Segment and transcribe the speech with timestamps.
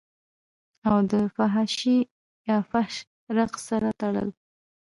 [0.89, 1.97] او دفحاشۍ
[2.49, 2.95] يا فحش
[3.37, 4.29] رقص سره تړل